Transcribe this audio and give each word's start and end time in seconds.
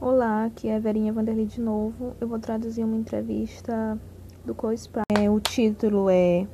Olá, 0.00 0.44
aqui 0.44 0.68
é 0.68 0.76
a 0.76 0.78
Verinha 0.78 1.12
Vanderlei 1.12 1.44
de 1.44 1.60
novo. 1.60 2.14
Eu 2.20 2.28
vou 2.28 2.38
traduzir 2.38 2.84
uma 2.84 2.96
entrevista 2.96 3.98
do 4.44 4.54
Cole 4.54 4.76
Sprouse. 4.76 5.06
É, 5.12 5.28
o 5.28 5.40
título 5.40 6.08
é 6.08 6.46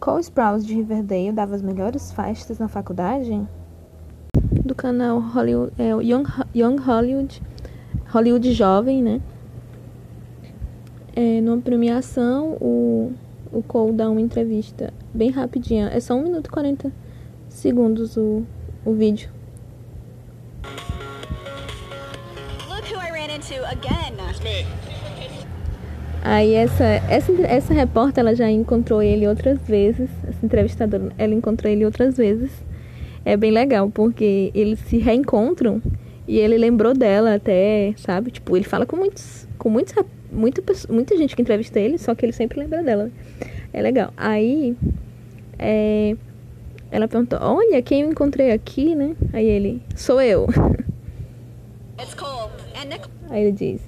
Cole 0.00 0.22
Sprouse 0.22 0.66
de 0.66 0.74
Riverdale 0.74 1.30
dava 1.30 1.54
as 1.54 1.62
melhores 1.62 2.10
festas 2.10 2.58
na 2.58 2.66
faculdade? 2.66 3.46
Do 4.64 4.74
canal 4.74 5.20
Hollywood, 5.20 5.72
é, 5.78 5.90
Young, 5.90 6.24
Young 6.52 6.78
Hollywood, 6.78 7.40
Hollywood 8.08 8.52
Jovem, 8.52 9.04
né? 9.04 9.20
É, 11.14 11.40
numa 11.40 11.58
premiação, 11.58 12.54
o, 12.60 13.12
o 13.52 13.62
Cole 13.62 13.92
dá 13.92 14.10
uma 14.10 14.20
entrevista 14.20 14.92
bem 15.14 15.30
rapidinha. 15.30 15.90
É 15.90 16.00
só 16.00 16.16
1 16.16 16.24
minuto 16.24 16.48
e 16.48 16.50
40 16.50 16.92
segundos 17.48 18.16
o, 18.16 18.42
o 18.84 18.92
vídeo. 18.94 19.35
Aí 26.22 26.54
essa, 26.54 26.84
essa, 26.84 27.32
essa 27.42 27.72
repórter 27.72 28.20
ela 28.22 28.34
já 28.34 28.50
encontrou 28.50 29.00
ele 29.00 29.28
outras 29.28 29.60
vezes, 29.60 30.10
essa 30.26 30.44
entrevistadora, 30.44 31.12
ela 31.16 31.32
encontrou 31.32 31.72
ele 31.72 31.84
outras 31.84 32.16
vezes. 32.16 32.50
É 33.24 33.36
bem 33.36 33.52
legal, 33.52 33.88
porque 33.88 34.50
eles 34.52 34.80
se 34.80 34.98
reencontram 34.98 35.80
e 36.26 36.38
ele 36.38 36.58
lembrou 36.58 36.92
dela 36.92 37.34
até, 37.34 37.94
sabe? 37.96 38.32
Tipo, 38.32 38.56
ele 38.56 38.64
fala 38.64 38.84
com 38.84 38.96
muitos, 38.96 39.46
com 39.58 39.70
muitos, 39.70 39.94
muita, 40.32 40.62
muita 40.90 41.16
gente 41.16 41.36
que 41.36 41.42
entrevista 41.42 41.78
ele, 41.78 41.98
só 41.98 42.14
que 42.14 42.26
ele 42.26 42.32
sempre 42.32 42.58
lembra 42.58 42.82
dela. 42.82 43.10
É 43.72 43.80
legal. 43.80 44.12
Aí, 44.16 44.76
é, 45.58 46.16
ela 46.90 47.06
perguntou, 47.06 47.38
olha, 47.40 47.80
quem 47.82 48.02
eu 48.02 48.10
encontrei 48.10 48.50
aqui, 48.50 48.96
né? 48.96 49.14
Aí 49.32 49.46
ele, 49.46 49.80
sou 49.94 50.20
eu. 50.20 50.48
Aí 53.30 53.42
ele 53.42 53.52
diz, 53.52 53.80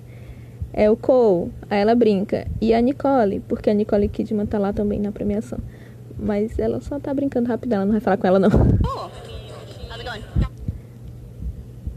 é 0.72 0.91
o 0.91 0.97
Cole. 0.97 1.53
Aí 1.69 1.81
ela 1.81 1.94
brinca. 1.94 2.47
E 2.61 2.72
a 2.72 2.81
Nicole, 2.81 3.41
porque 3.41 3.70
a 3.70 3.75
Nicole 3.75 4.08
Kidman 4.08 4.47
tá 4.47 4.58
lá 4.58 4.72
também 4.72 4.98
na 4.98 5.12
premiação. 5.12 5.58
Mas 6.19 6.58
ela 6.58 6.81
só 6.81 6.98
tá 6.98 7.12
brincando 7.14 7.48
rápido, 7.48 7.72
ela 7.72 7.84
não 7.84 7.92
vai 7.92 8.00
falar 8.00 8.16
com 8.16 8.27
ela 8.27 8.39
não. 8.39 8.48
Oh. 8.48 9.09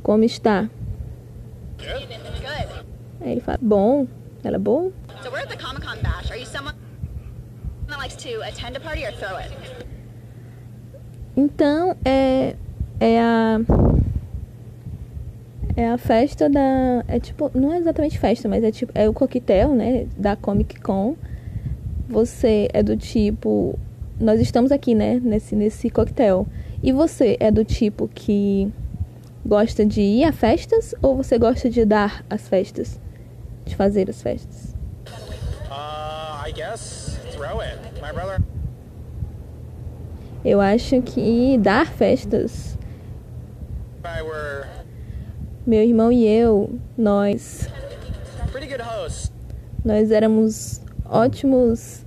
Como 0.04 0.24
está? 0.24 0.70
Aí 3.22 3.32
ele 3.32 3.42
fala, 3.42 3.60
bom. 3.62 4.08
Ela 4.44 4.56
é 4.56 4.60
bom? 4.60 4.92
So 5.24 5.30
we're 5.30 5.44
at 5.44 5.50
the 5.50 5.56
Comic 5.56 5.86
Con 5.86 5.98
bash. 6.02 6.32
Are 6.32 6.40
you 6.40 6.46
someone 6.46 6.76
that 7.88 8.00
likes 8.00 8.16
to 8.16 8.42
attend 8.42 8.76
a 8.76 8.80
party 8.80 9.06
or 9.06 9.12
throw 9.12 9.38
it? 9.38 9.52
Então, 11.38 11.96
é, 12.04 12.56
é 13.00 13.22
a 13.22 13.60
é 15.76 15.90
a 15.90 15.98
festa 15.98 16.50
da. 16.50 17.04
É 17.08 17.20
tipo. 17.20 17.52
Não 17.54 17.74
é 17.74 17.78
exatamente 17.78 18.18
festa, 18.20 18.48
mas 18.48 18.64
é 18.64 18.72
tipo. 18.72 18.92
É 18.96 19.08
o 19.08 19.14
coquetel, 19.14 19.74
né? 19.76 20.08
Da 20.18 20.36
Comic 20.36 20.80
Con. 20.80 21.16
Você 22.08 22.68
é 22.74 22.84
do 22.84 22.98
tipo. 22.98 23.78
Nós 24.20 24.40
estamos 24.40 24.72
aqui, 24.72 24.94
né? 24.94 25.20
Nesse, 25.24 25.56
nesse 25.56 25.90
coquetel. 25.90 26.48
E 26.84 26.92
você 26.92 27.38
é 27.40 27.52
do 27.52 27.64
tipo 27.64 28.08
que 28.08 28.72
gosta 29.46 29.86
de 29.86 30.02
ir 30.02 30.24
a 30.24 30.32
festas 30.32 30.94
ou 31.02 31.16
você 31.16 31.38
gosta 31.38 31.70
de 31.70 31.86
dar 31.86 32.24
as 32.30 32.48
festas? 32.48 33.00
De 33.66 33.76
fazer 33.76 34.10
as 34.10 34.22
festas? 34.22 34.76
Uh, 35.70 36.48
I 36.48 36.52
guess 36.54 37.20
throw 37.32 37.62
it. 37.62 37.78
My 38.02 38.12
brother. 38.12 38.42
Eu 40.44 40.60
acho 40.60 41.02
que 41.04 41.58
dar 41.60 41.86
festas. 41.86 42.78
If 44.00 44.06
I 44.06 44.24
were 44.24 44.66
meu 45.66 45.84
irmão 45.84 46.12
e 46.12 46.28
eu, 46.28 46.80
nós. 46.98 47.70
Nós 49.84 50.12
éramos 50.12 50.82
ótimos 51.06 52.06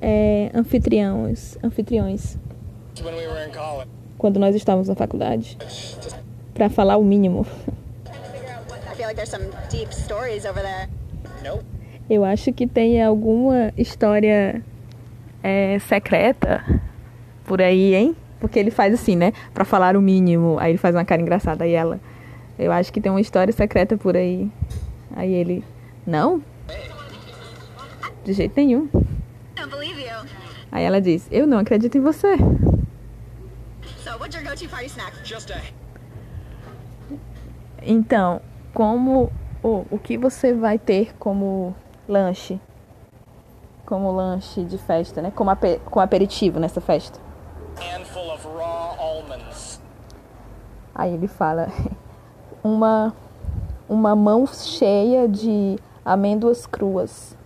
é, 0.00 0.50
anfitriões. 0.54 1.56
anfitriões. 1.62 2.38
Quando 4.18 4.38
nós 4.38 4.54
estávamos 4.54 4.88
na 4.88 4.94
faculdade. 4.94 5.58
Para 6.54 6.70
falar 6.70 6.96
o 6.96 7.04
mínimo. 7.04 7.46
Eu 12.08 12.24
acho 12.24 12.52
que 12.52 12.66
tem 12.66 13.02
alguma 13.02 13.72
história 13.76 14.62
é, 15.42 15.78
secreta 15.80 16.64
por 17.44 17.60
aí, 17.60 17.94
hein? 17.94 18.16
Porque 18.40 18.58
ele 18.58 18.70
faz 18.70 18.94
assim, 18.94 19.16
né? 19.16 19.32
Para 19.52 19.64
falar 19.64 19.96
o 19.96 20.00
mínimo. 20.00 20.56
Aí 20.58 20.72
ele 20.72 20.78
faz 20.78 20.94
uma 20.94 21.04
cara 21.04 21.20
engraçada. 21.20 21.64
Aí 21.64 21.72
ela. 21.72 22.00
Eu 22.58 22.72
acho 22.72 22.92
que 22.92 23.00
tem 23.00 23.10
uma 23.10 23.20
história 23.20 23.52
secreta 23.52 23.96
por 23.96 24.16
aí. 24.16 24.50
Aí 25.14 25.32
ele, 25.32 25.64
não? 26.06 26.42
De 28.24 28.32
jeito 28.32 28.54
nenhum. 28.56 28.88
Aí 30.72 30.84
ela 30.84 31.00
diz, 31.00 31.28
eu 31.30 31.46
não 31.46 31.58
acredito 31.58 31.96
em 31.96 32.00
você. 32.00 32.36
Então, 37.82 38.40
como 38.74 39.30
o, 39.62 39.86
o 39.90 39.98
que 39.98 40.18
você 40.18 40.52
vai 40.52 40.78
ter 40.78 41.14
como 41.18 41.74
lanche? 42.08 42.60
Como 43.84 44.10
lanche 44.10 44.64
de 44.64 44.76
festa, 44.78 45.22
né? 45.22 45.30
Como, 45.34 45.50
aper, 45.50 45.80
como 45.80 46.02
aperitivo 46.02 46.58
nessa 46.58 46.80
festa. 46.80 47.18
Aí 50.94 51.12
ele 51.12 51.28
fala, 51.28 51.68
uma, 52.66 53.14
uma 53.88 54.16
mão 54.16 54.46
cheia 54.46 55.28
de 55.28 55.78
amêndoas 56.04 56.66
cruas. 56.66 57.36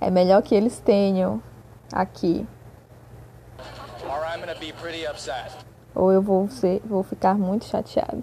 É 0.00 0.10
melhor 0.10 0.42
que 0.42 0.54
eles 0.54 0.78
tenham 0.78 1.42
aqui. 1.92 2.46
Ou 5.94 6.12
eu 6.12 6.22
vou, 6.22 6.48
ser, 6.48 6.80
vou 6.84 7.02
ficar 7.02 7.34
muito 7.34 7.64
chateado. 7.64 8.22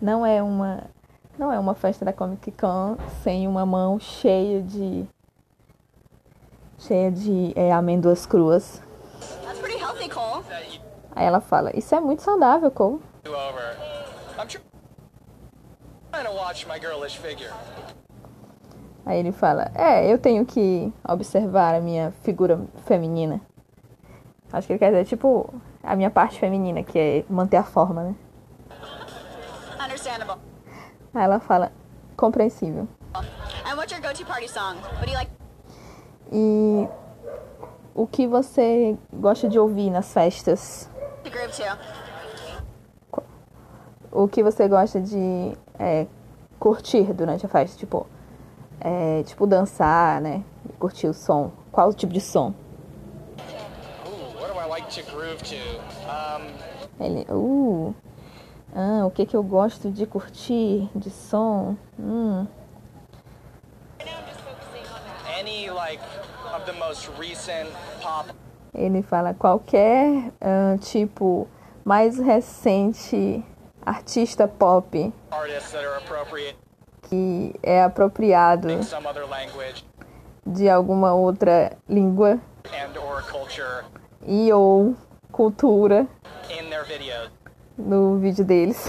Não 0.00 0.24
é 0.24 0.42
uma 0.42 0.84
não 1.38 1.50
é 1.50 1.58
uma 1.58 1.74
festa 1.74 2.04
da 2.04 2.12
Comic 2.12 2.50
Con 2.52 2.96
sem 3.22 3.48
uma 3.48 3.64
mão 3.64 3.98
cheia 3.98 4.60
de 4.60 5.06
cheia 6.80 7.10
de 7.10 7.52
é, 7.56 7.72
amêndoas 7.72 8.26
cruas. 8.26 8.82
Healthy, 9.80 10.80
Aí 11.14 11.24
ela 11.24 11.40
fala, 11.40 11.76
isso 11.76 11.94
é 11.94 12.00
muito 12.00 12.22
saudável, 12.22 12.70
Cole. 12.70 13.00
Aí 19.06 19.18
ele 19.18 19.32
fala, 19.32 19.70
é, 19.74 20.12
eu 20.12 20.18
tenho 20.18 20.44
que 20.44 20.92
observar 21.06 21.74
a 21.74 21.80
minha 21.80 22.12
figura 22.22 22.60
feminina. 22.86 23.40
Acho 24.52 24.66
que 24.66 24.72
ele 24.72 24.78
quer 24.78 24.90
dizer, 24.90 25.04
tipo, 25.04 25.52
a 25.82 25.94
minha 25.94 26.10
parte 26.10 26.38
feminina, 26.38 26.82
que 26.82 26.98
é 26.98 27.24
manter 27.28 27.56
a 27.56 27.64
forma, 27.64 28.02
né? 28.02 28.14
Understandable. 29.82 30.36
Aí 31.14 31.24
ela 31.24 31.40
fala, 31.40 31.72
compreensível. 32.16 32.88
And 33.64 33.76
what's 33.76 33.92
your 33.92 34.00
go-to 34.00 34.24
party 34.24 34.48
song? 34.48 34.76
What 34.76 35.06
do 35.06 35.10
you 35.10 35.16
like? 35.16 35.39
E 36.32 36.88
o 37.94 38.06
que 38.06 38.26
você 38.26 38.96
gosta 39.12 39.48
de 39.48 39.58
ouvir 39.58 39.90
nas 39.90 40.12
festas? 40.12 40.88
O 44.12 44.28
que 44.28 44.42
você 44.42 44.68
gosta 44.68 45.00
de 45.00 45.56
é, 45.78 46.06
curtir 46.58 47.12
durante 47.12 47.44
a 47.46 47.48
festa? 47.48 47.76
Tipo, 47.76 48.06
é, 48.80 49.22
tipo 49.24 49.46
dançar, 49.46 50.20
né? 50.20 50.44
Curtir 50.78 51.08
o 51.08 51.14
som. 51.14 51.50
Qual 51.72 51.88
o 51.88 51.92
tipo 51.92 52.12
de 52.12 52.20
som? 52.20 52.54
Ele, 57.00 57.26
uh, 57.30 57.94
ah, 58.74 59.06
o 59.06 59.10
que 59.10 59.26
que 59.26 59.36
eu 59.36 59.42
gosto 59.42 59.90
de 59.90 60.06
curtir 60.06 60.88
de 60.94 61.10
som? 61.10 61.76
Hum. 61.98 62.46
Ele 68.74 69.02
fala 69.02 69.34
qualquer 69.34 70.08
uh, 70.40 70.78
tipo 70.80 71.48
mais 71.84 72.18
recente 72.18 73.44
artista 73.84 74.46
pop 74.46 75.12
que 77.02 77.54
é 77.62 77.82
apropriado 77.82 78.68
de 80.46 80.68
alguma 80.68 81.14
outra 81.14 81.76
língua 81.88 82.38
e 84.26 84.52
ou 84.52 84.94
cultura 85.32 86.06
no 87.76 88.18
vídeo 88.18 88.44
deles. 88.44 88.86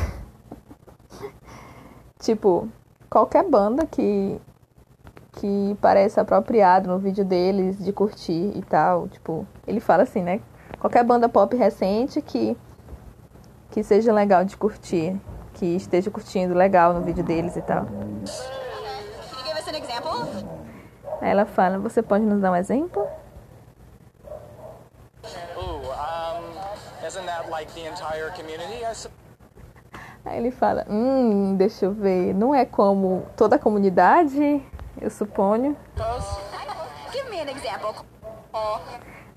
tipo, 2.19 2.69
qualquer 3.09 3.43
banda 3.43 3.85
que 3.85 4.39
que 5.33 5.77
parece 5.81 6.19
apropriado 6.19 6.89
no 6.89 6.99
vídeo 6.99 7.23
deles 7.23 7.83
de 7.83 7.93
curtir 7.93 8.51
e 8.55 8.61
tal. 8.61 9.07
Tipo, 9.07 9.47
ele 9.65 9.79
fala 9.79 10.03
assim, 10.03 10.21
né? 10.21 10.41
Qualquer 10.79 11.03
banda 11.03 11.29
pop 11.29 11.55
recente 11.55 12.21
que 12.21 12.57
que 13.71 13.83
seja 13.83 14.11
legal 14.11 14.43
de 14.43 14.57
curtir, 14.57 15.15
que 15.53 15.65
esteja 15.65 16.11
curtindo 16.11 16.53
legal 16.53 16.93
no 16.93 17.01
vídeo 17.01 17.23
deles 17.23 17.55
e 17.55 17.61
tal. 17.61 17.85
Aí 21.21 21.29
ela 21.29 21.45
fala, 21.45 21.79
você 21.79 22.01
pode 22.01 22.25
nos 22.25 22.41
dar 22.41 22.51
um 22.51 22.55
exemplo? 22.55 23.07
Aí 30.23 30.37
ele 30.37 30.51
fala, 30.51 30.85
hum, 30.89 31.55
deixa 31.55 31.85
eu 31.85 31.93
ver, 31.93 32.33
não 32.33 32.53
é 32.53 32.65
como 32.65 33.23
toda 33.35 33.55
a 33.55 33.59
comunidade, 33.59 34.63
eu 35.01 35.09
suponho. 35.09 35.75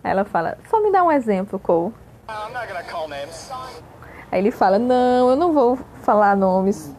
Ela 0.03 0.25
fala, 0.25 0.59
só 0.69 0.81
me 0.83 0.93
dá 0.93 1.03
um 1.03 1.11
exemplo, 1.11 1.59
Cole. 1.59 1.95
Aí 4.31 4.39
ele 4.39 4.51
fala, 4.51 4.79
não, 4.79 5.31
eu 5.31 5.37
não 5.37 5.53
vou 5.53 5.79
falar 6.03 6.37
nomes. 6.37 6.95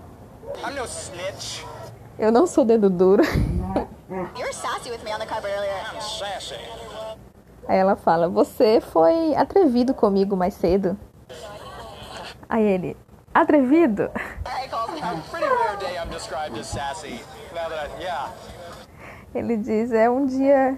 Eu 2.18 2.32
não 2.32 2.48
sou 2.48 2.66
dedo 2.66 2.90
duro. 2.90 3.24
Aí 7.68 7.78
ela 7.78 7.96
fala, 7.96 8.30
você 8.30 8.80
foi 8.80 9.36
atrevido 9.36 9.94
comigo 9.94 10.36
mais 10.36 10.54
cedo. 10.54 10.98
Aí 12.48 12.64
ele, 12.64 12.96
atrevido? 13.34 14.10
Ele 19.34 19.58
diz, 19.58 19.92
é 19.92 20.10
um 20.10 20.26
dia 20.26 20.78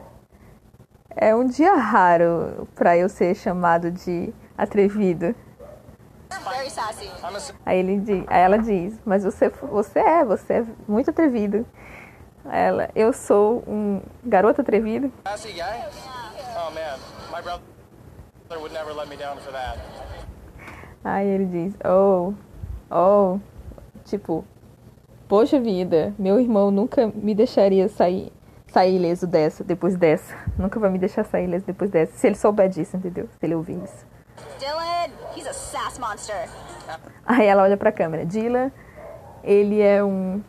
é 1.20 1.36
um 1.36 1.48
dia 1.48 1.74
raro 1.74 2.68
para 2.76 2.96
eu 2.96 3.10
ser 3.10 3.34
chamado 3.36 3.90
de 3.90 4.32
atrevido. 4.56 5.36
Aí, 7.66 7.80
ele 7.80 7.98
diz, 8.00 8.24
aí 8.28 8.42
ela 8.42 8.58
diz, 8.58 9.00
mas 9.04 9.24
você, 9.24 9.50
você 9.50 10.00
é, 10.00 10.24
você 10.24 10.54
é 10.54 10.66
muito 10.88 11.10
atrevido. 11.10 11.66
Ela, 12.46 12.90
eu 12.96 13.12
sou 13.12 13.64
um 13.68 14.02
garoto 14.24 14.62
atrevido. 14.62 15.12
Aí 21.04 21.28
ele 21.28 21.46
diz, 21.46 21.74
oh, 21.84 22.34
oh, 22.92 23.40
tipo, 24.08 24.46
poxa 25.28 25.60
vida, 25.60 26.14
meu 26.18 26.40
irmão 26.40 26.72
nunca 26.72 27.08
me 27.08 27.36
deixaria 27.36 27.88
sair, 27.90 28.32
sair 28.68 28.96
ileso 28.96 29.28
dessa, 29.28 29.64
depois 29.64 29.96
dessa. 29.96 30.36
Nunca 30.58 30.80
vai 30.80 30.90
me 30.90 30.98
deixar 30.98 31.24
sair 31.24 31.46
ileso 31.46 31.66
depois 31.66 31.92
dessa. 31.92 32.14
Se 32.14 32.28
ele 32.28 32.36
souber 32.36 32.70
disso, 32.70 32.98
entendeu? 32.98 33.28
Se 33.40 33.46
ele 33.46 33.56
ouvir 33.56 33.84
isso. 33.84 34.06
Dylan, 34.60 35.12
he's 35.36 35.48
a 35.48 35.54
sass 35.54 36.00
monster. 36.00 36.48
Aí 37.26 37.46
ela 37.46 37.64
olha 37.64 37.78
pra 37.78 37.92
câmera. 37.92 38.26
Dylan, 38.26 38.72
ele 39.44 39.82
é 39.82 40.04
um. 40.04 40.42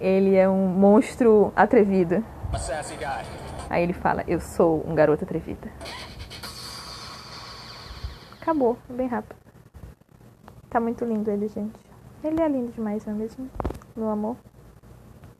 Ele 0.00 0.34
é 0.34 0.48
um 0.48 0.66
monstro 0.66 1.52
atrevido. 1.54 2.24
Aí 3.70 3.82
ele 3.82 3.92
fala, 3.92 4.24
eu 4.26 4.40
sou 4.40 4.84
um 4.86 4.94
garoto 4.94 5.24
atrevida. 5.24 5.70
Acabou, 8.40 8.76
bem 8.88 9.06
rápido. 9.06 9.36
Tá 10.68 10.80
muito 10.80 11.04
lindo 11.04 11.30
ele, 11.30 11.46
gente. 11.48 11.91
Ele 12.24 12.40
é 12.40 12.48
lindo 12.48 12.72
demais, 12.72 13.04
não 13.04 13.14
é 13.14 13.16
mesmo? 13.16 13.50
Meu 13.96 14.08
amor. 14.08 14.36